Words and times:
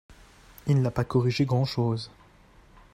Il 0.65 0.81
n’a 0.81 0.89
pas 0.89 1.03
corrigé 1.03 1.45
grand-chose 1.45 2.09